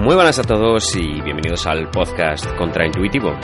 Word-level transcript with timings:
Muy 0.00 0.14
buenas 0.14 0.38
a 0.38 0.44
todos 0.44 0.96
y 0.96 1.20
bienvenidos 1.20 1.66
al 1.66 1.90
podcast 1.90 2.46
Contraintuitivo, 2.56 3.38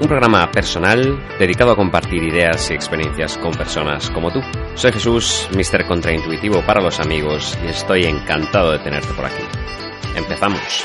un 0.00 0.08
programa 0.08 0.50
personal 0.50 1.24
dedicado 1.38 1.70
a 1.70 1.76
compartir 1.76 2.24
ideas 2.24 2.68
y 2.68 2.74
experiencias 2.74 3.38
con 3.38 3.52
personas 3.52 4.10
como 4.10 4.32
tú. 4.32 4.40
Soy 4.74 4.90
Jesús, 4.90 5.48
Mr. 5.54 5.86
Contraintuitivo 5.86 6.66
para 6.66 6.82
los 6.82 6.98
amigos 6.98 7.56
y 7.64 7.68
estoy 7.68 8.06
encantado 8.06 8.72
de 8.72 8.80
tenerte 8.80 9.14
por 9.14 9.26
aquí. 9.26 9.44
Empezamos. 10.16 10.84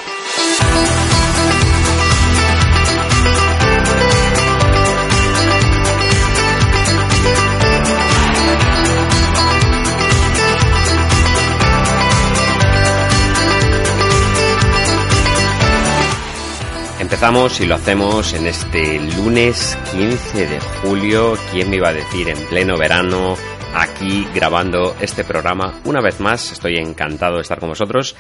Y 17.26 17.66
lo 17.66 17.74
hacemos 17.74 18.34
en 18.36 18.46
este 18.46 19.00
lunes 19.00 19.76
15 19.92 20.46
de 20.46 20.60
julio. 20.60 21.36
¿Quién 21.52 21.72
me 21.72 21.78
iba 21.78 21.90
a 21.90 21.94
decir 21.94 22.30
en 22.30 22.38
pleno 22.46 22.78
verano? 22.78 23.36
Aquí 23.74 24.28
grabando 24.36 24.96
este 25.02 25.24
programa. 25.24 25.74
Una 25.86 26.02
vez 26.02 26.20
más, 26.20 26.52
estoy 26.52 26.78
encantado 26.78 27.38
de 27.38 27.42
estar 27.42 27.60
con 27.60 27.70
vosotros 27.70 28.16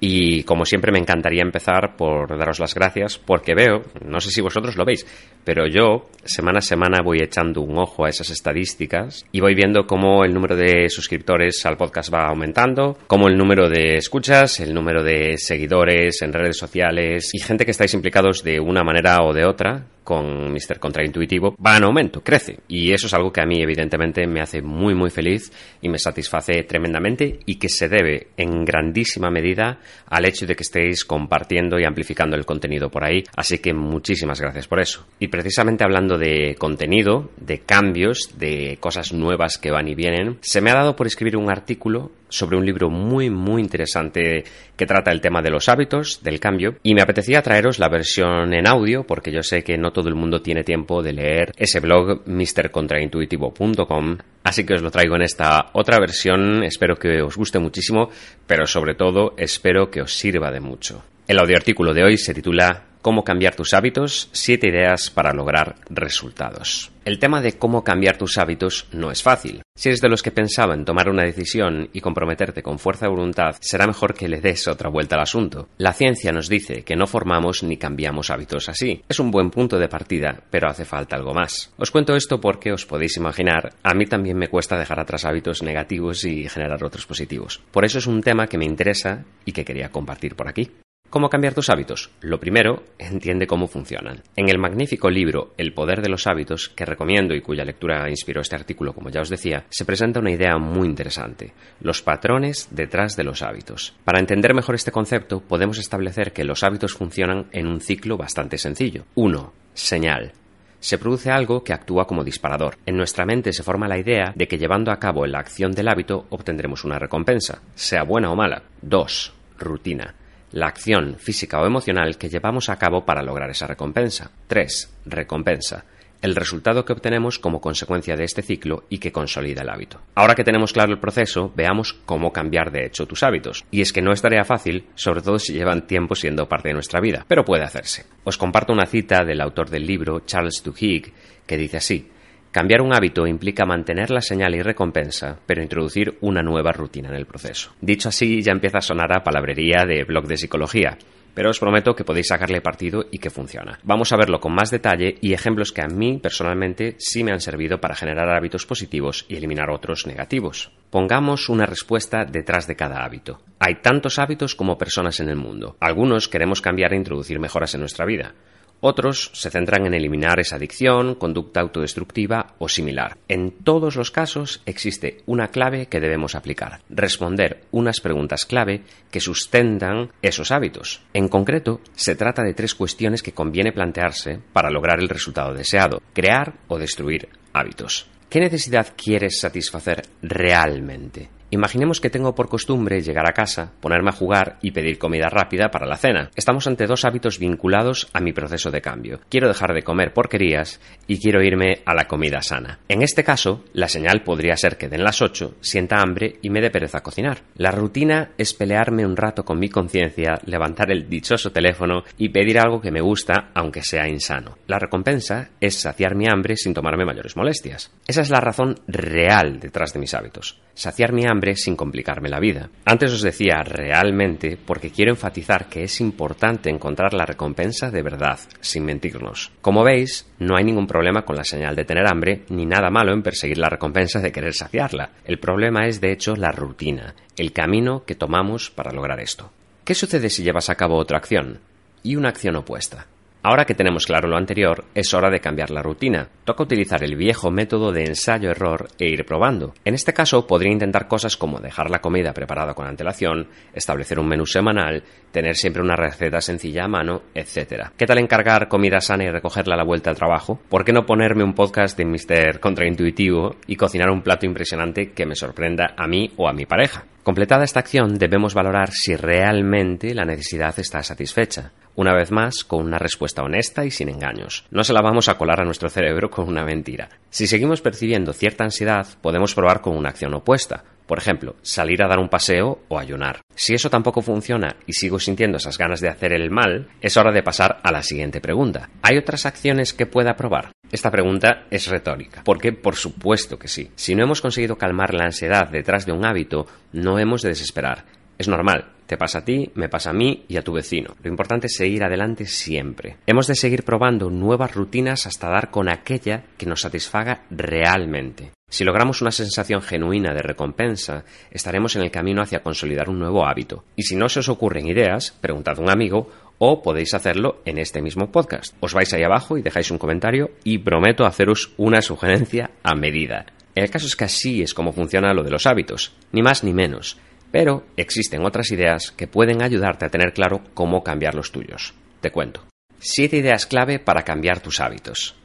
y 0.00 0.42
como 0.42 0.64
siempre 0.64 0.92
me 0.92 0.98
encantaría 0.98 1.42
empezar 1.42 1.96
por 1.96 2.36
daros 2.38 2.58
las 2.58 2.74
gracias 2.74 3.18
porque 3.18 3.54
veo, 3.54 3.82
no 4.04 4.20
sé 4.20 4.30
si 4.30 4.40
vosotros 4.40 4.76
lo 4.76 4.84
veis, 4.84 5.06
pero 5.44 5.66
yo 5.66 6.10
semana 6.24 6.58
a 6.58 6.62
semana 6.62 7.02
voy 7.02 7.20
echando 7.22 7.60
un 7.60 7.78
ojo 7.78 8.04
a 8.04 8.08
esas 8.08 8.30
estadísticas 8.30 9.24
y 9.32 9.40
voy 9.40 9.54
viendo 9.54 9.86
cómo 9.86 10.24
el 10.24 10.34
número 10.34 10.56
de 10.56 10.88
suscriptores 10.88 11.64
al 11.66 11.76
podcast 11.76 12.12
va 12.12 12.26
aumentando, 12.26 12.98
cómo 13.06 13.28
el 13.28 13.36
número 13.36 13.68
de 13.68 13.96
escuchas, 13.96 14.60
el 14.60 14.74
número 14.74 15.02
de 15.02 15.38
seguidores 15.38 16.20
en 16.22 16.32
redes 16.32 16.58
sociales 16.58 17.30
y 17.32 17.40
gente 17.40 17.64
que 17.64 17.70
estáis 17.70 17.94
implicados 17.94 18.42
de 18.42 18.60
una 18.60 18.82
manera 18.82 19.22
o 19.22 19.32
de 19.32 19.44
otra 19.46 19.86
con 20.04 20.52
Mr. 20.52 20.78
Contraintuitivo 20.78 21.56
va 21.64 21.76
en 21.76 21.84
aumento, 21.84 22.22
crece. 22.22 22.60
Y 22.68 22.92
eso 22.92 23.06
es 23.06 23.14
algo 23.14 23.32
que 23.32 23.40
a 23.40 23.46
mí, 23.46 23.60
evidentemente, 23.60 24.26
me 24.26 24.40
hace 24.40 24.62
muy, 24.62 24.94
muy 24.94 25.10
feliz 25.10 25.50
y 25.80 25.88
me 25.88 25.98
satisface 25.98 26.62
tremendamente 26.64 27.40
y 27.46 27.56
que 27.56 27.68
se 27.68 27.88
debe 27.88 28.28
en 28.36 28.64
grandísima 28.64 29.30
medida 29.30 29.80
al 30.06 30.26
hecho 30.26 30.46
de 30.46 30.54
que 30.54 30.62
estéis 30.62 31.04
compartiendo 31.04 31.78
y 31.78 31.84
amplificando 31.84 32.36
el 32.36 32.44
contenido 32.44 32.90
por 32.90 33.04
ahí. 33.04 33.24
Así 33.34 33.58
que 33.58 33.72
muchísimas 33.72 34.40
gracias 34.40 34.68
por 34.68 34.80
eso. 34.80 35.06
Y 35.18 35.28
precisamente 35.28 35.84
hablando 35.84 36.18
de 36.18 36.54
contenido, 36.58 37.30
de 37.38 37.60
cambios, 37.60 38.38
de 38.38 38.76
cosas 38.80 39.12
nuevas 39.12 39.58
que 39.58 39.70
van 39.70 39.88
y 39.88 39.94
vienen, 39.94 40.38
se 40.42 40.60
me 40.60 40.70
ha 40.70 40.74
dado 40.74 40.94
por 40.94 41.06
escribir 41.06 41.36
un 41.36 41.50
artículo 41.50 42.10
sobre 42.34 42.56
un 42.56 42.66
libro 42.66 42.90
muy 42.90 43.30
muy 43.30 43.62
interesante 43.62 44.44
que 44.76 44.86
trata 44.86 45.12
el 45.12 45.20
tema 45.20 45.40
de 45.40 45.50
los 45.50 45.68
hábitos, 45.68 46.20
del 46.22 46.40
cambio, 46.40 46.76
y 46.82 46.94
me 46.94 47.02
apetecía 47.02 47.42
traeros 47.42 47.78
la 47.78 47.88
versión 47.88 48.52
en 48.52 48.66
audio 48.66 49.04
porque 49.04 49.32
yo 49.32 49.42
sé 49.42 49.62
que 49.62 49.78
no 49.78 49.92
todo 49.92 50.08
el 50.08 50.16
mundo 50.16 50.42
tiene 50.42 50.64
tiempo 50.64 51.02
de 51.02 51.12
leer 51.12 51.52
ese 51.56 51.80
blog 51.80 52.22
mrcontraintuitivo.com, 52.26 54.18
así 54.42 54.66
que 54.66 54.74
os 54.74 54.82
lo 54.82 54.90
traigo 54.90 55.14
en 55.16 55.22
esta 55.22 55.70
otra 55.72 55.98
versión, 56.00 56.64
espero 56.64 56.96
que 56.96 57.22
os 57.22 57.36
guste 57.36 57.58
muchísimo, 57.58 58.10
pero 58.46 58.66
sobre 58.66 58.94
todo 58.94 59.34
espero 59.36 59.90
que 59.90 60.02
os 60.02 60.12
sirva 60.12 60.50
de 60.50 60.60
mucho. 60.60 61.04
El 61.26 61.38
audioartículo 61.38 61.94
de 61.94 62.04
hoy 62.04 62.18
se 62.18 62.34
titula 62.34 62.93
Cómo 63.04 63.22
cambiar 63.22 63.54
tus 63.54 63.74
hábitos, 63.74 64.30
siete 64.32 64.68
ideas 64.68 65.10
para 65.10 65.34
lograr 65.34 65.74
resultados. 65.90 66.90
El 67.04 67.18
tema 67.18 67.42
de 67.42 67.58
cómo 67.58 67.84
cambiar 67.84 68.16
tus 68.16 68.38
hábitos 68.38 68.86
no 68.92 69.10
es 69.10 69.22
fácil. 69.22 69.60
Si 69.76 69.90
eres 69.90 70.00
de 70.00 70.08
los 70.08 70.22
que 70.22 70.30
pensaban 70.30 70.86
tomar 70.86 71.10
una 71.10 71.22
decisión 71.22 71.90
y 71.92 72.00
comprometerte 72.00 72.62
con 72.62 72.78
fuerza 72.78 73.04
de 73.04 73.10
voluntad, 73.10 73.56
será 73.60 73.86
mejor 73.86 74.14
que 74.14 74.26
le 74.26 74.40
des 74.40 74.66
otra 74.68 74.88
vuelta 74.88 75.16
al 75.16 75.20
asunto. 75.20 75.68
La 75.76 75.92
ciencia 75.92 76.32
nos 76.32 76.48
dice 76.48 76.82
que 76.82 76.96
no 76.96 77.06
formamos 77.06 77.62
ni 77.62 77.76
cambiamos 77.76 78.30
hábitos 78.30 78.70
así. 78.70 79.02
Es 79.06 79.20
un 79.20 79.30
buen 79.30 79.50
punto 79.50 79.78
de 79.78 79.88
partida, 79.88 80.42
pero 80.48 80.70
hace 80.70 80.86
falta 80.86 81.14
algo 81.14 81.34
más. 81.34 81.74
Os 81.76 81.90
cuento 81.90 82.16
esto 82.16 82.40
porque 82.40 82.72
os 82.72 82.86
podéis 82.86 83.18
imaginar, 83.18 83.74
a 83.82 83.92
mí 83.92 84.06
también 84.06 84.38
me 84.38 84.48
cuesta 84.48 84.78
dejar 84.78 84.98
atrás 84.98 85.26
hábitos 85.26 85.62
negativos 85.62 86.24
y 86.24 86.48
generar 86.48 86.82
otros 86.82 87.04
positivos. 87.04 87.60
Por 87.70 87.84
eso 87.84 87.98
es 87.98 88.06
un 88.06 88.22
tema 88.22 88.46
que 88.46 88.56
me 88.56 88.64
interesa 88.64 89.26
y 89.44 89.52
que 89.52 89.66
quería 89.66 89.90
compartir 89.90 90.36
por 90.36 90.48
aquí. 90.48 90.70
¿Cómo 91.14 91.30
cambiar 91.30 91.54
tus 91.54 91.70
hábitos? 91.70 92.10
Lo 92.22 92.40
primero, 92.40 92.82
entiende 92.98 93.46
cómo 93.46 93.68
funcionan. 93.68 94.24
En 94.34 94.48
el 94.48 94.58
magnífico 94.58 95.08
libro 95.08 95.54
El 95.56 95.72
poder 95.72 96.02
de 96.02 96.08
los 96.08 96.26
hábitos, 96.26 96.68
que 96.70 96.84
recomiendo 96.84 97.36
y 97.36 97.40
cuya 97.40 97.64
lectura 97.64 98.10
inspiró 98.10 98.40
este 98.40 98.56
artículo, 98.56 98.94
como 98.94 99.10
ya 99.10 99.20
os 99.20 99.28
decía, 99.28 99.64
se 99.70 99.84
presenta 99.84 100.18
una 100.18 100.32
idea 100.32 100.58
muy 100.58 100.88
interesante, 100.88 101.52
los 101.78 102.02
patrones 102.02 102.66
detrás 102.72 103.14
de 103.14 103.22
los 103.22 103.42
hábitos. 103.42 103.94
Para 104.02 104.18
entender 104.18 104.54
mejor 104.54 104.74
este 104.74 104.90
concepto, 104.90 105.38
podemos 105.38 105.78
establecer 105.78 106.32
que 106.32 106.42
los 106.42 106.64
hábitos 106.64 106.94
funcionan 106.94 107.46
en 107.52 107.68
un 107.68 107.80
ciclo 107.80 108.16
bastante 108.16 108.58
sencillo. 108.58 109.04
1. 109.14 109.52
Señal 109.72 110.32
se 110.80 110.98
produce 110.98 111.30
algo 111.30 111.62
que 111.62 111.72
actúa 111.72 112.08
como 112.08 112.24
disparador. 112.24 112.76
En 112.84 112.96
nuestra 112.96 113.24
mente 113.24 113.52
se 113.52 113.62
forma 113.62 113.88
la 113.88 113.98
idea 113.98 114.32
de 114.34 114.48
que 114.48 114.58
llevando 114.58 114.90
a 114.90 114.98
cabo 114.98 115.24
la 115.26 115.38
acción 115.38 115.70
del 115.70 115.88
hábito 115.88 116.26
obtendremos 116.30 116.84
una 116.84 116.98
recompensa, 116.98 117.62
sea 117.76 118.02
buena 118.02 118.32
o 118.32 118.36
mala. 118.36 118.64
2. 118.82 119.32
Rutina 119.60 120.16
la 120.54 120.68
acción 120.68 121.16
física 121.18 121.60
o 121.60 121.66
emocional 121.66 122.16
que 122.16 122.28
llevamos 122.28 122.68
a 122.68 122.76
cabo 122.76 123.04
para 123.04 123.24
lograr 123.24 123.50
esa 123.50 123.66
recompensa. 123.66 124.30
3. 124.46 125.00
Recompensa. 125.06 125.84
El 126.22 126.36
resultado 126.36 126.84
que 126.84 126.92
obtenemos 126.92 127.40
como 127.40 127.60
consecuencia 127.60 128.16
de 128.16 128.22
este 128.22 128.40
ciclo 128.40 128.84
y 128.88 128.98
que 128.98 129.10
consolida 129.10 129.62
el 129.62 129.68
hábito. 129.68 130.00
Ahora 130.14 130.36
que 130.36 130.44
tenemos 130.44 130.72
claro 130.72 130.92
el 130.92 131.00
proceso, 131.00 131.52
veamos 131.56 131.92
cómo 132.06 132.32
cambiar 132.32 132.70
de 132.70 132.86
hecho 132.86 133.04
tus 133.06 133.24
hábitos. 133.24 133.64
Y 133.72 133.80
es 133.80 133.92
que 133.92 134.00
no 134.00 134.12
es 134.12 134.22
tarea 134.22 134.44
fácil, 134.44 134.86
sobre 134.94 135.22
todo 135.22 135.40
si 135.40 135.52
llevan 135.52 135.88
tiempo 135.88 136.14
siendo 136.14 136.48
parte 136.48 136.68
de 136.68 136.74
nuestra 136.74 137.00
vida, 137.00 137.26
pero 137.26 137.44
puede 137.44 137.64
hacerse. 137.64 138.06
Os 138.22 138.38
comparto 138.38 138.72
una 138.72 138.86
cita 138.86 139.24
del 139.24 139.40
autor 139.40 139.68
del 139.68 139.84
libro, 139.84 140.20
Charles 140.20 140.62
Duhigg, 140.64 141.12
que 141.46 141.58
dice 141.58 141.78
así: 141.78 142.08
Cambiar 142.54 142.82
un 142.82 142.94
hábito 142.94 143.26
implica 143.26 143.66
mantener 143.66 144.12
la 144.12 144.20
señal 144.20 144.54
y 144.54 144.62
recompensa, 144.62 145.40
pero 145.44 145.60
introducir 145.60 146.18
una 146.20 146.40
nueva 146.40 146.70
rutina 146.70 147.08
en 147.08 147.16
el 147.16 147.26
proceso. 147.26 147.72
Dicho 147.80 148.10
así, 148.10 148.42
ya 148.42 148.52
empieza 148.52 148.78
a 148.78 148.80
sonar 148.80 149.12
a 149.12 149.24
palabrería 149.24 149.84
de 149.84 150.04
blog 150.04 150.28
de 150.28 150.36
psicología, 150.36 150.96
pero 151.34 151.50
os 151.50 151.58
prometo 151.58 151.96
que 151.96 152.04
podéis 152.04 152.28
sacarle 152.28 152.60
partido 152.60 153.06
y 153.10 153.18
que 153.18 153.30
funciona. 153.30 153.80
Vamos 153.82 154.12
a 154.12 154.16
verlo 154.16 154.38
con 154.38 154.54
más 154.54 154.70
detalle 154.70 155.16
y 155.20 155.32
ejemplos 155.32 155.72
que 155.72 155.82
a 155.82 155.88
mí 155.88 156.20
personalmente 156.22 156.94
sí 156.98 157.24
me 157.24 157.32
han 157.32 157.40
servido 157.40 157.80
para 157.80 157.96
generar 157.96 158.28
hábitos 158.30 158.66
positivos 158.66 159.26
y 159.28 159.34
eliminar 159.34 159.68
otros 159.70 160.06
negativos. 160.06 160.70
Pongamos 160.90 161.48
una 161.48 161.66
respuesta 161.66 162.24
detrás 162.24 162.68
de 162.68 162.76
cada 162.76 163.04
hábito. 163.04 163.40
Hay 163.58 163.80
tantos 163.82 164.20
hábitos 164.20 164.54
como 164.54 164.78
personas 164.78 165.18
en 165.18 165.28
el 165.28 165.36
mundo. 165.36 165.76
Algunos 165.80 166.28
queremos 166.28 166.60
cambiar 166.60 166.92
e 166.92 166.98
introducir 166.98 167.40
mejoras 167.40 167.74
en 167.74 167.80
nuestra 167.80 168.06
vida. 168.06 168.32
Otros 168.80 169.30
se 169.32 169.50
centran 169.50 169.86
en 169.86 169.94
eliminar 169.94 170.40
esa 170.40 170.56
adicción, 170.56 171.14
conducta 171.14 171.60
autodestructiva 171.60 172.54
o 172.58 172.68
similar. 172.68 173.16
En 173.28 173.50
todos 173.50 173.96
los 173.96 174.10
casos 174.10 174.62
existe 174.66 175.18
una 175.26 175.48
clave 175.48 175.86
que 175.86 176.00
debemos 176.00 176.34
aplicar, 176.34 176.80
responder 176.90 177.64
unas 177.70 178.00
preguntas 178.00 178.44
clave 178.44 178.82
que 179.10 179.20
sustentan 179.20 180.10
esos 180.22 180.50
hábitos. 180.50 181.02
En 181.12 181.28
concreto, 181.28 181.80
se 181.94 182.14
trata 182.14 182.42
de 182.42 182.54
tres 182.54 182.74
cuestiones 182.74 183.22
que 183.22 183.32
conviene 183.32 183.72
plantearse 183.72 184.40
para 184.52 184.70
lograr 184.70 185.00
el 185.00 185.08
resultado 185.08 185.54
deseado, 185.54 186.02
crear 186.12 186.54
o 186.68 186.78
destruir 186.78 187.28
hábitos. 187.52 188.06
¿Qué 188.28 188.40
necesidad 188.40 188.94
quieres 188.96 189.38
satisfacer 189.38 190.02
realmente? 190.20 191.30
Imaginemos 191.54 192.00
que 192.00 192.10
tengo 192.10 192.34
por 192.34 192.48
costumbre 192.48 193.00
llegar 193.00 193.28
a 193.28 193.32
casa, 193.32 193.70
ponerme 193.80 194.08
a 194.08 194.16
jugar 194.16 194.58
y 194.60 194.72
pedir 194.72 194.98
comida 194.98 195.28
rápida 195.28 195.70
para 195.70 195.86
la 195.86 195.96
cena. 195.96 196.28
Estamos 196.34 196.66
ante 196.66 196.88
dos 196.88 197.04
hábitos 197.04 197.38
vinculados 197.38 198.08
a 198.12 198.18
mi 198.18 198.32
proceso 198.32 198.72
de 198.72 198.80
cambio. 198.80 199.20
Quiero 199.28 199.46
dejar 199.46 199.72
de 199.72 199.84
comer 199.84 200.12
porquerías 200.12 200.80
y 201.06 201.20
quiero 201.20 201.44
irme 201.44 201.82
a 201.86 201.94
la 201.94 202.08
comida 202.08 202.42
sana. 202.42 202.80
En 202.88 203.02
este 203.02 203.22
caso, 203.22 203.62
la 203.72 203.86
señal 203.86 204.24
podría 204.24 204.56
ser 204.56 204.76
que 204.76 204.88
den 204.88 205.04
las 205.04 205.22
8, 205.22 205.58
sienta 205.60 206.00
hambre 206.02 206.40
y 206.42 206.50
me 206.50 206.60
dé 206.60 206.72
pereza 206.72 207.04
cocinar. 207.04 207.42
La 207.54 207.70
rutina 207.70 208.32
es 208.36 208.52
pelearme 208.52 209.06
un 209.06 209.16
rato 209.16 209.44
con 209.44 209.60
mi 209.60 209.68
conciencia, 209.68 210.40
levantar 210.46 210.90
el 210.90 211.08
dichoso 211.08 211.52
teléfono 211.52 212.02
y 212.18 212.30
pedir 212.30 212.58
algo 212.58 212.80
que 212.80 212.90
me 212.90 213.00
gusta 213.00 213.50
aunque 213.54 213.84
sea 213.84 214.08
insano. 214.08 214.58
La 214.66 214.80
recompensa 214.80 215.50
es 215.60 215.80
saciar 215.80 216.16
mi 216.16 216.26
hambre 216.26 216.56
sin 216.56 216.74
tomarme 216.74 217.04
mayores 217.04 217.36
molestias. 217.36 217.92
Esa 218.08 218.22
es 218.22 218.30
la 218.30 218.40
razón 218.40 218.80
real 218.88 219.60
detrás 219.60 219.92
de 219.92 220.00
mis 220.00 220.14
hábitos. 220.14 220.58
Saciar 220.74 221.12
mi 221.12 221.22
hambre 221.24 221.43
sin 221.54 221.76
complicarme 221.76 222.28
la 222.28 222.40
vida. 222.40 222.70
Antes 222.84 223.12
os 223.12 223.22
decía 223.22 223.62
realmente 223.62 224.56
porque 224.56 224.90
quiero 224.90 225.12
enfatizar 225.12 225.68
que 225.68 225.84
es 225.84 226.00
importante 226.00 226.70
encontrar 226.70 227.14
la 227.14 227.26
recompensa 227.26 227.90
de 227.90 228.02
verdad, 228.02 228.38
sin 228.60 228.84
mentirnos. 228.84 229.52
Como 229.60 229.84
veis, 229.84 230.26
no 230.38 230.56
hay 230.56 230.64
ningún 230.64 230.86
problema 230.86 231.24
con 231.24 231.36
la 231.36 231.44
señal 231.44 231.76
de 231.76 231.84
tener 231.84 232.06
hambre, 232.06 232.44
ni 232.48 232.66
nada 232.66 232.90
malo 232.90 233.12
en 233.12 233.22
perseguir 233.22 233.58
la 233.58 233.68
recompensa 233.68 234.20
de 234.20 234.32
querer 234.32 234.54
saciarla. 234.54 235.10
El 235.24 235.38
problema 235.38 235.86
es, 235.86 236.00
de 236.00 236.12
hecho, 236.12 236.36
la 236.36 236.52
rutina, 236.52 237.14
el 237.36 237.52
camino 237.52 238.04
que 238.04 238.14
tomamos 238.14 238.70
para 238.70 238.92
lograr 238.92 239.20
esto. 239.20 239.50
¿Qué 239.84 239.94
sucede 239.94 240.30
si 240.30 240.42
llevas 240.42 240.70
a 240.70 240.76
cabo 240.76 240.96
otra 240.96 241.18
acción? 241.18 241.60
Y 242.02 242.16
una 242.16 242.30
acción 242.30 242.56
opuesta. 242.56 243.06
Ahora 243.46 243.66
que 243.66 243.74
tenemos 243.74 244.06
claro 244.06 244.26
lo 244.26 244.38
anterior, 244.38 244.86
es 244.94 245.12
hora 245.12 245.28
de 245.28 245.38
cambiar 245.38 245.70
la 245.70 245.82
rutina. 245.82 246.30
Toca 246.44 246.62
utilizar 246.62 247.04
el 247.04 247.14
viejo 247.14 247.50
método 247.50 247.92
de 247.92 248.06
ensayo-error 248.06 248.88
e 248.98 249.10
ir 249.10 249.26
probando. 249.26 249.74
En 249.84 249.92
este 249.92 250.14
caso, 250.14 250.46
podría 250.46 250.72
intentar 250.72 251.08
cosas 251.08 251.36
como 251.36 251.60
dejar 251.60 251.90
la 251.90 252.00
comida 252.00 252.32
preparada 252.32 252.72
con 252.72 252.86
antelación, 252.86 253.48
establecer 253.74 254.18
un 254.18 254.28
menú 254.28 254.46
semanal, 254.46 255.02
tener 255.30 255.56
siempre 255.56 255.82
una 255.82 255.94
receta 255.94 256.40
sencilla 256.40 256.84
a 256.84 256.88
mano, 256.88 257.20
etc. 257.34 257.90
¿Qué 257.98 258.06
tal 258.06 258.16
encargar 258.16 258.66
comida 258.66 259.02
sana 259.02 259.24
y 259.24 259.30
recogerla 259.30 259.74
a 259.74 259.76
la 259.78 259.84
vuelta 259.84 260.08
al 260.08 260.16
trabajo? 260.16 260.58
¿Por 260.70 260.82
qué 260.82 260.94
no 260.94 261.04
ponerme 261.04 261.44
un 261.44 261.52
podcast 261.52 261.98
de 261.98 262.06
Mr. 262.06 262.60
Contraintuitivo 262.60 263.56
y 263.66 263.76
cocinar 263.76 264.08
un 264.08 264.22
plato 264.22 264.46
impresionante 264.46 265.12
que 265.12 265.26
me 265.26 265.36
sorprenda 265.36 265.92
a 265.98 266.08
mí 266.08 266.32
o 266.38 266.48
a 266.48 266.54
mi 266.54 266.64
pareja? 266.64 267.04
Completada 267.24 267.64
esta 267.64 267.80
acción, 267.80 268.18
debemos 268.18 268.52
valorar 268.52 268.90
si 268.92 269.16
realmente 269.16 270.14
la 270.14 270.26
necesidad 270.26 270.78
está 270.78 271.02
satisfecha. 271.02 271.72
Una 271.96 272.12
vez 272.12 272.30
más, 272.30 272.64
con 272.64 272.84
una 272.84 272.98
respuesta 272.98 273.42
honesta 273.42 273.86
y 273.86 273.90
sin 273.90 274.10
engaños. 274.10 274.66
No 274.70 274.84
se 274.84 274.92
la 274.92 275.00
vamos 275.00 275.30
a 275.30 275.38
colar 275.38 275.62
a 275.62 275.64
nuestro 275.64 275.88
cerebro 275.88 276.28
con 276.28 276.46
una 276.46 276.66
mentira. 276.66 277.08
Si 277.30 277.46
seguimos 277.46 277.80
percibiendo 277.80 278.34
cierta 278.34 278.64
ansiedad, 278.64 279.06
podemos 279.22 279.54
probar 279.54 279.80
con 279.80 279.96
una 279.96 280.10
acción 280.10 280.34
opuesta. 280.34 280.84
Por 281.06 281.16
ejemplo, 281.16 281.56
salir 281.62 282.02
a 282.02 282.08
dar 282.08 282.18
un 282.18 282.28
paseo 282.28 282.80
o 282.88 282.98
ayunar. 282.98 283.40
Si 283.54 283.72
eso 283.72 283.88
tampoco 283.88 284.20
funciona 284.20 284.76
y 284.86 284.92
sigo 284.92 285.18
sintiendo 285.18 285.56
esas 285.56 285.78
ganas 285.78 286.00
de 286.00 286.10
hacer 286.10 286.34
el 286.34 286.50
mal, 286.50 286.88
es 287.00 287.16
hora 287.16 287.32
de 287.32 287.42
pasar 287.42 287.80
a 287.82 287.90
la 287.90 288.02
siguiente 288.02 288.42
pregunta. 288.42 288.90
¿Hay 289.00 289.16
otras 289.16 289.46
acciones 289.46 289.94
que 289.94 290.04
pueda 290.04 290.36
probar? 290.36 290.72
Esta 290.94 291.10
pregunta 291.10 291.66
es 291.72 291.88
retórica, 291.88 292.42
porque 292.44 292.72
por 292.72 292.94
supuesto 292.94 293.58
que 293.58 293.66
sí. 293.66 293.90
Si 293.96 294.14
no 294.14 294.22
hemos 294.22 294.40
conseguido 294.40 294.78
calmar 294.78 295.12
la 295.12 295.24
ansiedad 295.24 295.68
detrás 295.68 296.06
de 296.06 296.12
un 296.12 296.24
hábito, 296.24 296.68
no 296.92 297.18
hemos 297.18 297.42
de 297.42 297.48
desesperar. 297.48 298.04
Es 298.38 298.46
normal, 298.46 298.92
te 299.08 299.16
pasa 299.16 299.40
a 299.40 299.44
ti, 299.44 299.72
me 299.74 299.88
pasa 299.88 300.10
a 300.10 300.12
mí 300.12 300.44
y 300.46 300.56
a 300.56 300.62
tu 300.62 300.72
vecino. 300.72 301.16
Lo 301.20 301.28
importante 301.28 301.66
es 301.66 301.74
seguir 301.74 302.04
adelante 302.04 302.46
siempre. 302.46 303.16
Hemos 303.26 303.48
de 303.48 303.56
seguir 303.56 303.82
probando 303.82 304.30
nuevas 304.30 304.72
rutinas 304.72 305.26
hasta 305.26 305.50
dar 305.50 305.72
con 305.72 305.88
aquella 305.88 306.44
que 306.56 306.66
nos 306.66 306.82
satisfaga 306.82 307.42
realmente. 307.50 308.52
Si 308.70 308.82
logramos 308.82 309.20
una 309.20 309.30
sensación 309.30 309.82
genuina 309.82 310.32
de 310.32 310.42
recompensa, 310.42 311.24
estaremos 311.50 311.96
en 311.96 312.02
el 312.02 312.10
camino 312.10 312.40
hacia 312.42 312.62
consolidar 312.62 313.08
un 313.08 313.18
nuevo 313.18 313.46
hábito. 313.46 313.84
Y 313.94 314.02
si 314.02 314.16
no 314.16 314.28
se 314.28 314.40
os 314.40 314.48
ocurren 314.48 314.86
ideas, 314.86 315.32
preguntad 315.40 315.78
a 315.78 315.82
un 315.82 315.90
amigo 315.90 316.30
o 316.66 316.80
podéis 316.80 317.12
hacerlo 317.12 317.60
en 317.66 317.76
este 317.76 318.00
mismo 318.00 318.32
podcast. 318.32 318.74
Os 318.80 318.94
vais 318.94 319.12
ahí 319.12 319.22
abajo 319.22 319.58
y 319.58 319.62
dejáis 319.62 319.90
un 319.90 319.98
comentario 319.98 320.52
y 320.64 320.78
prometo 320.78 321.26
haceros 321.26 321.74
una 321.76 322.00
sugerencia 322.00 322.70
a 322.82 322.94
medida. 322.94 323.44
El 323.74 323.90
caso 323.90 324.06
es 324.06 324.16
que 324.16 324.24
así 324.24 324.62
es 324.62 324.72
como 324.72 324.92
funciona 324.92 325.34
lo 325.34 325.42
de 325.42 325.50
los 325.50 325.66
hábitos, 325.66 326.14
ni 326.32 326.40
más 326.40 326.64
ni 326.64 326.72
menos. 326.72 327.18
Pero 327.52 327.84
existen 327.98 328.46
otras 328.46 328.70
ideas 328.70 329.10
que 329.10 329.26
pueden 329.26 329.60
ayudarte 329.60 330.06
a 330.06 330.08
tener 330.08 330.32
claro 330.32 330.62
cómo 330.72 331.04
cambiar 331.04 331.34
los 331.34 331.52
tuyos. 331.52 331.92
Te 332.22 332.30
cuento. 332.30 332.64
Siete 332.98 333.36
ideas 333.36 333.66
clave 333.66 333.98
para 333.98 334.22
cambiar 334.22 334.60
tus 334.60 334.80
hábitos. 334.80 335.36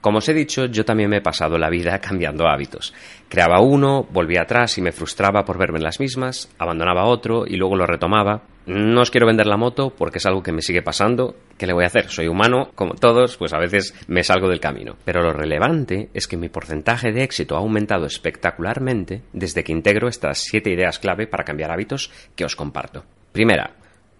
Como 0.00 0.18
os 0.18 0.28
he 0.30 0.34
dicho, 0.34 0.64
yo 0.64 0.84
también 0.84 1.10
me 1.10 1.18
he 1.18 1.22
pasado 1.22 1.58
la 1.58 1.68
vida 1.68 1.98
cambiando 2.00 2.48
hábitos. 2.48 2.94
Creaba 3.28 3.60
uno, 3.60 4.06
volvía 4.10 4.42
atrás 4.42 4.78
y 4.78 4.82
me 4.82 4.92
frustraba 4.92 5.44
por 5.44 5.58
verme 5.58 5.78
en 5.78 5.84
las 5.84 6.00
mismas, 6.00 6.48
abandonaba 6.58 7.04
otro 7.04 7.44
y 7.46 7.56
luego 7.56 7.76
lo 7.76 7.86
retomaba. 7.86 8.42
No 8.66 9.00
os 9.00 9.10
quiero 9.10 9.26
vender 9.26 9.46
la 9.46 9.56
moto 9.56 9.90
porque 9.90 10.18
es 10.18 10.26
algo 10.26 10.42
que 10.42 10.52
me 10.52 10.62
sigue 10.62 10.82
pasando. 10.82 11.34
¿Qué 11.58 11.66
le 11.66 11.72
voy 11.72 11.84
a 11.84 11.88
hacer? 11.88 12.08
Soy 12.08 12.28
humano, 12.28 12.70
como 12.74 12.94
todos, 12.94 13.36
pues 13.36 13.52
a 13.52 13.58
veces 13.58 13.94
me 14.06 14.22
salgo 14.22 14.48
del 14.48 14.60
camino. 14.60 14.96
Pero 15.04 15.22
lo 15.22 15.32
relevante 15.32 16.08
es 16.14 16.28
que 16.28 16.36
mi 16.36 16.48
porcentaje 16.48 17.12
de 17.12 17.22
éxito 17.22 17.56
ha 17.56 17.60
aumentado 17.60 18.06
espectacularmente 18.06 19.22
desde 19.32 19.64
que 19.64 19.72
integro 19.72 20.08
estas 20.08 20.38
siete 20.38 20.70
ideas 20.70 20.98
clave 20.98 21.26
para 21.26 21.44
cambiar 21.44 21.72
hábitos 21.72 22.10
que 22.36 22.44
os 22.44 22.54
comparto. 22.54 23.04
Primera, 23.32 23.72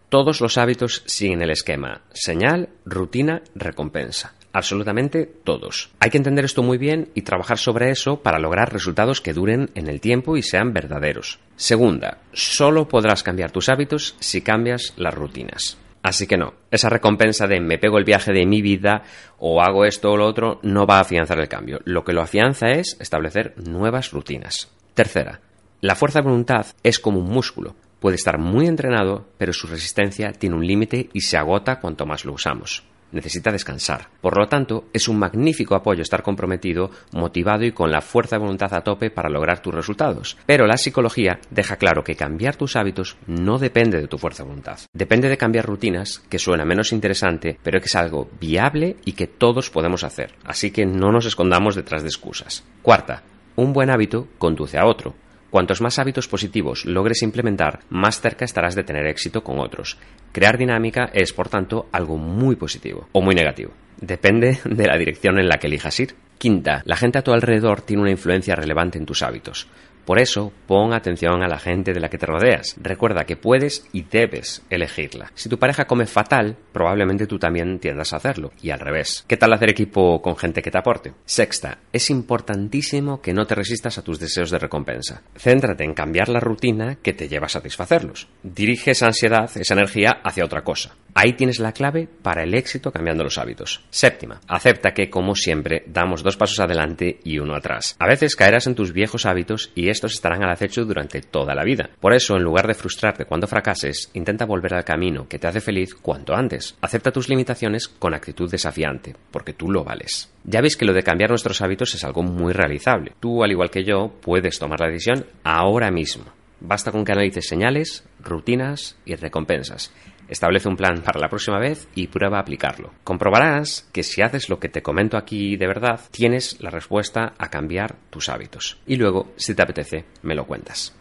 todos 0.09 0.41
los 0.41 0.59
hábitos 0.59 1.05
siguen 1.07 1.43
el 1.43 1.51
esquema 1.51 2.03
señal, 2.13 2.71
rutina, 2.85 3.43
recompensa. 3.55 4.35
Absolutamente 4.53 5.27
todos. 5.27 5.91
Hay 6.01 6.11
que 6.11 6.17
entender 6.17 6.45
esto 6.45 6.63
muy 6.63 6.77
bien 6.77 7.11
y 7.15 7.23
trabajar 7.23 7.59
sobre 7.59 7.91
eso 7.91 8.21
para 8.21 8.41
lograr 8.41 8.73
resultados 8.73 9.21
que 9.21 9.33
duren 9.33 9.71
en 9.75 9.87
el 9.87 10.01
tiempo 10.01 10.37
y 10.37 10.43
sean 10.43 10.73
verdaderos. 10.73 11.39
Segunda, 11.55 12.19
solo 12.33 12.89
podrás 12.89 13.23
cambiar 13.23 13.53
tus 13.53 13.69
hábitos 13.69 14.17
si 14.19 14.43
cambias 14.43 14.95
las 14.97 15.15
rutinas. 15.15 15.79
Así 16.03 16.27
que 16.27 16.37
no, 16.37 16.55
esa 16.71 16.89
recompensa 16.89 17.47
de 17.47 17.61
me 17.61 17.79
pego 17.79 17.99
el 17.99 18.05
viaje 18.05 18.33
de 18.33 18.47
mi 18.47 18.63
vida 18.63 19.03
o 19.39 19.63
hago 19.63 19.85
esto 19.85 20.11
o 20.11 20.17
lo 20.17 20.27
otro 20.27 20.59
no 20.63 20.87
va 20.87 20.97
a 20.97 21.03
afianzar 21.03 21.39
el 21.39 21.49
cambio. 21.49 21.81
Lo 21.85 22.05
que 22.05 22.15
lo 22.15 22.23
afianza 22.23 22.71
es 22.71 22.97
establecer 23.01 23.55
nuevas 23.59 24.11
rutinas. 24.11 24.71
Tercera, 24.95 25.41
la 25.81 25.95
fuerza 25.95 26.21
de 26.21 26.29
voluntad 26.29 26.67
es 26.83 26.99
como 26.99 27.21
un 27.21 27.31
músculo. 27.31 27.77
Puede 28.01 28.17
estar 28.17 28.39
muy 28.39 28.67
entrenado, 28.67 29.29
pero 29.37 29.53
su 29.53 29.67
resistencia 29.67 30.33
tiene 30.33 30.57
un 30.57 30.67
límite 30.67 31.11
y 31.13 31.21
se 31.21 31.37
agota 31.37 31.81
cuanto 31.81 32.07
más 32.07 32.25
lo 32.25 32.33
usamos 32.33 32.83
necesita 33.13 33.53
descansar. 33.53 34.09
Por 34.21 34.39
lo 34.39 34.49
tanto, 34.49 34.85
es 34.93 35.09
un 35.09 35.19
magnífico 35.19 35.75
apoyo 35.75 36.03
estar 36.03 36.23
comprometido, 36.23 36.91
motivado 37.13 37.65
y 37.65 37.73
con 37.73 37.91
la 37.91 38.01
fuerza 38.01 38.37
de 38.37 38.43
voluntad 38.43 38.73
a 38.75 38.83
tope 38.83 39.11
para 39.11 39.31
lograr 39.31 39.61
tus 39.61 39.75
resultados. 39.75 40.37
Pero 40.47 40.67
la 40.67 40.77
psicología 40.77 41.41
deja 41.51 41.77
claro 41.77 42.05
que 42.05 42.17
cambiar 42.17 42.57
tus 42.57 42.77
hábitos 42.77 43.17
no 43.27 43.59
depende 43.59 44.01
de 44.01 44.09
tu 44.09 44.19
fuerza 44.19 44.43
de 44.43 44.49
voluntad. 44.49 44.79
Depende 44.93 45.29
de 45.29 45.39
cambiar 45.39 45.67
rutinas, 45.67 46.21
que 46.29 46.39
suena 46.39 46.65
menos 46.65 46.93
interesante, 46.93 47.59
pero 47.63 47.81
que 47.81 47.87
es 47.87 47.95
algo 47.95 48.29
viable 48.41 48.97
y 49.05 49.13
que 49.13 49.27
todos 49.27 49.71
podemos 49.71 50.05
hacer. 50.05 50.35
Así 50.45 50.71
que 50.71 50.87
no 50.87 51.13
nos 51.13 51.27
escondamos 51.27 51.75
detrás 51.75 52.03
de 52.03 52.09
excusas. 52.09 52.65
Cuarta, 52.83 53.23
un 53.57 53.73
buen 53.73 53.91
hábito 53.91 54.29
conduce 54.39 54.79
a 54.79 54.87
otro. 54.87 55.15
Cuantos 55.51 55.81
más 55.81 55.99
hábitos 55.99 56.29
positivos 56.29 56.85
logres 56.85 57.23
implementar, 57.23 57.81
más 57.91 58.21
cerca 58.21 58.45
estarás 58.45 58.77
de 58.77 58.85
tener 58.85 59.07
éxito 59.07 59.43
con 59.43 59.59
otros. 59.59 59.99
Crear 60.33 60.57
dinámica 60.57 61.11
es, 61.13 61.33
por 61.33 61.49
tanto, 61.49 61.89
algo 61.91 62.17
muy 62.17 62.55
positivo 62.55 63.09
o 63.13 63.21
muy 63.21 63.35
negativo. 63.35 63.73
Depende 64.01 64.61
de 64.65 64.87
la 64.87 64.97
dirección 64.97 65.39
en 65.39 65.49
la 65.49 65.59
que 65.59 65.67
elijas 65.67 65.99
ir. 65.99 66.15
Quinta, 66.39 66.83
la 66.87 66.97
gente 66.97 67.19
a 67.19 67.23
tu 67.23 67.33
alrededor 67.33 67.83
tiene 67.83 68.03
una 68.03 68.13
influencia 68.13 68.55
relevante 68.55 68.97
en 68.97 69.05
tus 69.05 69.23
hábitos. 69.23 69.67
Por 70.11 70.19
eso, 70.19 70.53
pon 70.67 70.93
atención 70.93 71.41
a 71.45 71.47
la 71.47 71.61
gente 71.61 71.93
de 71.93 72.01
la 72.01 72.09
que 72.09 72.19
te 72.19 72.27
rodeas. 72.27 72.75
Recuerda 72.83 73.27
que 73.27 73.37
puedes 73.37 73.87
y 73.93 74.03
debes 74.03 74.61
elegirla. 74.69 75.31
Si 75.37 75.49
tu 75.49 75.57
pareja 75.57 75.85
come 75.85 76.05
fatal, 76.05 76.57
probablemente 76.73 77.29
tú 77.29 77.39
también 77.39 77.79
tiendas 77.79 78.13
a 78.13 78.17
hacerlo. 78.17 78.51
Y 78.61 78.71
al 78.71 78.81
revés. 78.81 79.25
¿Qué 79.29 79.37
tal 79.37 79.53
hacer 79.53 79.71
equipo 79.71 80.21
con 80.21 80.37
gente 80.37 80.63
que 80.63 80.73
te 80.73 80.79
aporte? 80.79 81.13
Sexta, 81.25 81.79
es 81.93 82.11
importantísimo 82.11 83.23
que 83.23 83.33
no 83.33 83.47
te 83.47 83.55
resistas 83.55 83.99
a 83.99 84.03
tus 84.03 84.19
deseos 84.19 84.51
de 84.51 84.59
recompensa. 84.59 85.23
Céntrate 85.37 85.85
en 85.85 85.95
cambiar 85.95 86.29
la 86.29 86.41
rutina 86.41 86.97
que 86.97 87.13
te 87.13 87.29
lleva 87.29 87.47
a 87.47 87.51
satisfacerlos. 87.51 88.27
Dirige 88.43 88.91
esa 88.91 89.07
ansiedad, 89.07 89.49
esa 89.55 89.75
energía 89.75 90.23
hacia 90.25 90.45
otra 90.45 90.65
cosa. 90.65 90.97
Ahí 91.15 91.33
tienes 91.33 91.59
la 91.59 91.73
clave 91.73 92.09
para 92.23 92.43
el 92.43 92.55
éxito 92.55 92.93
cambiando 92.93 93.25
los 93.25 93.39
hábitos. 93.39 93.85
Séptima, 93.91 94.41
acepta 94.47 94.93
que, 94.93 95.11
como 95.11 95.35
siempre, 95.35 95.85
damos 95.87 96.23
dos 96.23 96.37
pasos 96.37 96.61
adelante 96.61 97.21
y 97.25 97.39
uno 97.39 97.55
atrás. 97.55 97.97
A 97.99 98.07
veces 98.07 98.37
caerás 98.37 98.67
en 98.67 98.75
tus 98.75 98.93
viejos 98.93 99.27
hábitos 99.27 99.73
y 99.75 99.89
estos 100.01 100.15
estarán 100.15 100.43
al 100.43 100.51
acecho 100.51 100.87
durante 100.87 101.21
toda 101.21 101.55
la 101.55 101.63
vida. 101.63 101.91
Por 102.01 102.15
eso, 102.15 102.35
en 102.35 102.43
lugar 102.43 102.67
de 102.67 102.73
frustrarte 102.73 103.27
cuando 103.27 103.47
fracases, 103.47 104.11
intenta 104.15 104.47
volver 104.47 104.73
al 104.73 104.85
camino 104.85 105.29
que 105.29 105.39
te 105.39 105.47
hace 105.47 105.61
feliz 105.61 105.95
cuanto 105.95 106.35
antes. 106.35 106.75
Acepta 106.81 107.13
tus 107.13 107.29
limitaciones 107.29 107.87
con 107.87 108.15
actitud 108.15 108.51
desafiante, 108.51 109.15
porque 109.31 109.53
tú 109.53 109.71
lo 109.71 109.85
vales. 109.85 110.33
Ya 110.45 110.63
veis 110.63 110.79
que 110.79 110.87
lo 110.87 110.95
de 110.95 111.03
cambiar 111.03 111.29
nuestros 111.29 111.61
hábitos 111.61 111.95
es 111.95 112.03
algo 112.03 112.23
muy 112.23 112.55
realizable. 112.55 113.13
Tú, 113.21 113.45
al 113.45 113.51
igual 113.51 113.71
que 113.71 113.85
yo, 113.85 114.11
puedes 114.23 114.59
tomar 114.59 114.81
la 114.81 114.87
decisión 114.87 115.27
ahora 115.45 115.91
mismo. 115.91 116.25
Basta 116.61 116.91
con 116.91 117.05
que 117.05 117.13
analices 117.13 117.47
señales, 117.47 118.05
rutinas 118.21 118.97
y 119.05 119.17
recompensas. 119.17 119.93
Establece 120.31 120.69
un 120.69 120.77
plan 120.77 121.03
para 121.03 121.21
la 121.21 121.29
próxima 121.29 121.59
vez 121.59 121.89
y 121.95 122.07
prueba 122.07 122.39
a 122.39 122.41
aplicarlo. 122.41 122.95
Comprobarás 123.05 123.89
que 123.93 124.03
si 124.03 124.23
haces 124.23 124.49
lo 124.49 124.59
que 124.59 124.69
te 124.69 124.83
comento 124.83 125.19
aquí 125.19 125.57
de 125.57 125.67
verdad, 125.67 126.01
tienes 126.11 126.61
la 126.63 126.71
respuesta 126.71 127.35
a 127.37 127.51
cambiar 127.51 127.97
tus 128.09 128.29
hábitos. 128.29 128.79
Y 128.87 128.97
luego, 128.97 129.33
si 129.37 129.55
te 129.55 129.63
apetece, 129.63 130.07
me 130.23 130.35
lo 130.35 130.47
cuentas. 130.47 131.00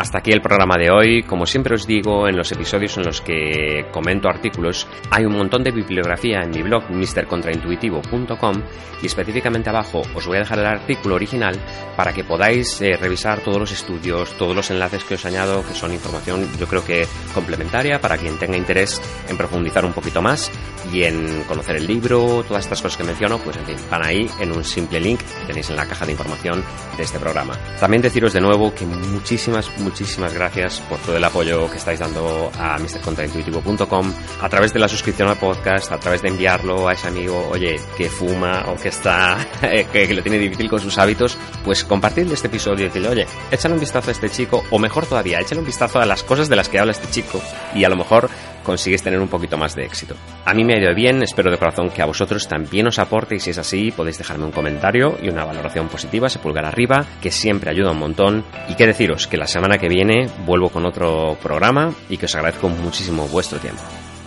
Hasta 0.00 0.16
aquí 0.16 0.32
el 0.32 0.40
programa 0.40 0.78
de 0.78 0.90
hoy. 0.90 1.22
Como 1.24 1.44
siempre 1.44 1.74
os 1.74 1.86
digo, 1.86 2.26
en 2.26 2.34
los 2.34 2.50
episodios 2.50 2.96
en 2.96 3.04
los 3.04 3.20
que 3.20 3.84
comento 3.92 4.30
artículos, 4.30 4.88
hay 5.10 5.26
un 5.26 5.34
montón 5.34 5.62
de 5.62 5.72
bibliografía 5.72 6.40
en 6.40 6.52
mi 6.52 6.62
blog 6.62 6.84
mrcontraintuitivo.com 6.90 8.62
y 9.02 9.06
específicamente 9.06 9.68
abajo 9.68 10.00
os 10.14 10.26
voy 10.26 10.38
a 10.38 10.40
dejar 10.40 10.58
el 10.58 10.66
artículo 10.66 11.16
original 11.16 11.54
para 11.96 12.14
que 12.14 12.24
podáis 12.24 12.80
eh, 12.80 12.96
revisar 12.96 13.40
todos 13.40 13.58
los 13.58 13.72
estudios, 13.72 14.32
todos 14.38 14.56
los 14.56 14.70
enlaces 14.70 15.04
que 15.04 15.14
os 15.14 15.26
añado, 15.26 15.66
que 15.66 15.74
son 15.74 15.92
información 15.92 16.48
yo 16.58 16.66
creo 16.66 16.84
que 16.84 17.06
complementaria 17.34 18.00
para 18.00 18.16
quien 18.16 18.38
tenga 18.38 18.56
interés 18.56 19.02
en 19.28 19.36
profundizar 19.36 19.84
un 19.84 19.92
poquito 19.92 20.22
más 20.22 20.50
y 20.92 21.02
en 21.02 21.44
conocer 21.44 21.76
el 21.76 21.86
libro, 21.86 22.42
todas 22.46 22.64
estas 22.64 22.80
cosas 22.80 22.96
que 22.96 23.04
menciono, 23.04 23.38
pues 23.38 23.56
en 23.56 23.66
fin, 23.66 23.76
van 23.90 24.04
ahí 24.04 24.26
en 24.40 24.52
un 24.52 24.64
simple 24.64 24.98
link 24.98 25.20
que 25.20 25.46
tenéis 25.46 25.68
en 25.70 25.76
la 25.76 25.86
caja 25.86 26.06
de 26.06 26.12
información 26.12 26.64
de 26.96 27.02
este 27.02 27.18
programa. 27.18 27.54
También 27.78 28.02
deciros 28.02 28.32
de 28.32 28.40
nuevo 28.40 28.74
que 28.74 28.86
muchísimas, 28.86 29.70
muchísimas 29.78 29.89
gracias 30.34 30.80
por 30.80 30.98
todo 30.98 31.16
el 31.16 31.24
apoyo 31.24 31.70
que 31.70 31.76
estáis 31.76 31.98
dando 31.98 32.50
a 32.58 32.78
mrcontraintuitivo.com 32.78 34.12
a 34.40 34.48
través 34.48 34.72
de 34.72 34.78
la 34.78 34.88
suscripción 34.88 35.28
al 35.28 35.36
podcast, 35.36 35.90
a 35.92 35.98
través 35.98 36.22
de 36.22 36.28
enviarlo 36.28 36.88
a 36.88 36.92
ese 36.92 37.08
amigo, 37.08 37.48
oye, 37.50 37.80
que 37.96 38.08
fuma 38.08 38.66
o 38.68 38.76
que 38.76 38.88
está, 38.88 39.46
que, 39.60 40.14
lo 40.14 40.22
tiene 40.22 40.38
difícil 40.38 40.68
con 40.68 40.80
sus 40.80 40.96
hábitos, 40.98 41.36
pues 41.64 41.84
compartirle 41.84 42.34
este 42.34 42.46
episodio 42.46 42.84
y 42.84 42.88
decirle, 42.88 43.08
oye, 43.08 43.26
échale 43.50 43.74
un 43.74 43.80
vistazo 43.80 44.10
a 44.10 44.12
este 44.12 44.30
chico, 44.30 44.64
o 44.70 44.78
mejor 44.78 45.06
todavía, 45.06 45.40
échale 45.40 45.60
un 45.60 45.66
vistazo 45.66 46.00
a 46.00 46.06
las 46.06 46.22
cosas 46.22 46.48
de 46.48 46.56
las 46.56 46.68
que 46.68 46.78
habla 46.78 46.92
este 46.92 47.10
chico, 47.10 47.40
y 47.74 47.84
a 47.84 47.88
lo 47.88 47.96
mejor 47.96 48.30
consigues 48.62 49.02
tener 49.02 49.20
un 49.20 49.28
poquito 49.28 49.56
más 49.56 49.74
de 49.74 49.84
éxito. 49.84 50.14
A 50.44 50.54
mí 50.54 50.64
me 50.64 50.74
ha 50.74 50.78
ido 50.80 50.94
bien, 50.94 51.22
espero 51.22 51.50
de 51.50 51.58
corazón 51.58 51.90
que 51.90 52.02
a 52.02 52.06
vosotros 52.06 52.48
también 52.48 52.86
os 52.86 52.98
aporte 52.98 53.36
y 53.36 53.40
si 53.40 53.50
es 53.50 53.58
así 53.58 53.90
podéis 53.90 54.18
dejarme 54.18 54.44
un 54.44 54.52
comentario 54.52 55.16
y 55.22 55.28
una 55.28 55.44
valoración 55.44 55.88
positiva, 55.88 56.28
se 56.28 56.38
pulgar 56.38 56.64
arriba, 56.64 57.04
que 57.20 57.30
siempre 57.30 57.70
ayuda 57.70 57.92
un 57.92 57.98
montón. 57.98 58.44
Y 58.68 58.74
qué 58.74 58.86
deciros, 58.86 59.26
que 59.26 59.36
la 59.36 59.46
semana 59.46 59.78
que 59.78 59.88
viene 59.88 60.28
vuelvo 60.44 60.70
con 60.70 60.86
otro 60.86 61.36
programa 61.42 61.92
y 62.08 62.16
que 62.16 62.26
os 62.26 62.34
agradezco 62.34 62.68
muchísimo 62.68 63.26
vuestro 63.28 63.58
tiempo. 63.58 63.82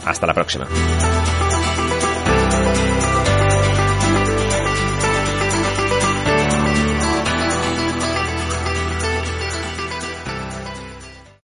Hasta 0.05 0.27
la 0.27 0.33
próxima. 0.33 0.67